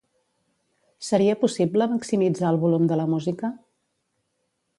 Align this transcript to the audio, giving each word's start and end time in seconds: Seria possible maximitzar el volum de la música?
Seria 1.09 1.35
possible 1.43 1.89
maximitzar 1.93 2.49
el 2.55 2.59
volum 2.65 2.89
de 2.93 2.99
la 3.03 3.07
música? 3.13 3.53